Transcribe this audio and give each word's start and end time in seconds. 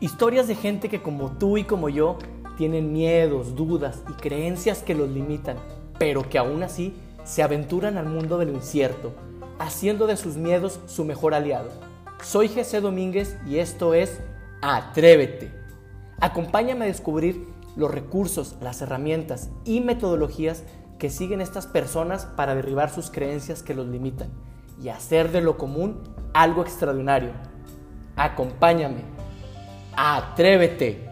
Historias 0.00 0.48
de 0.48 0.54
gente 0.54 0.88
que 0.88 1.02
como 1.02 1.32
tú 1.32 1.58
y 1.58 1.64
como 1.64 1.90
yo 1.90 2.16
tienen 2.56 2.90
miedos, 2.90 3.54
dudas 3.54 4.02
y 4.08 4.14
creencias 4.14 4.82
que 4.82 4.94
los 4.94 5.10
limitan, 5.10 5.58
pero 5.98 6.26
que 6.26 6.38
aún 6.38 6.62
así 6.62 6.94
se 7.24 7.42
aventuran 7.42 7.98
al 7.98 8.06
mundo 8.06 8.38
de 8.38 8.46
lo 8.46 8.52
incierto, 8.52 9.12
haciendo 9.58 10.06
de 10.06 10.16
sus 10.16 10.36
miedos 10.36 10.80
su 10.86 11.04
mejor 11.04 11.34
aliado. 11.34 11.68
Soy 12.22 12.48
José 12.48 12.80
Domínguez 12.80 13.36
y 13.46 13.58
esto 13.58 13.92
es 13.92 14.18
Atrévete. 14.62 15.52
Acompáñame 16.18 16.86
a 16.86 16.88
descubrir 16.88 17.46
los 17.76 17.90
recursos, 17.90 18.56
las 18.62 18.80
herramientas 18.80 19.50
y 19.66 19.80
metodologías 19.80 20.64
que 20.98 21.10
siguen 21.10 21.42
estas 21.42 21.66
personas 21.66 22.24
para 22.24 22.54
derribar 22.54 22.88
sus 22.88 23.10
creencias 23.10 23.62
que 23.62 23.74
los 23.74 23.86
limitan 23.86 24.30
y 24.82 24.88
hacer 24.88 25.30
de 25.30 25.42
lo 25.42 25.58
común 25.58 26.00
algo 26.32 26.62
extraordinario. 26.62 27.32
Acompáñame. 28.16 29.19
Atrévete. 30.02 31.09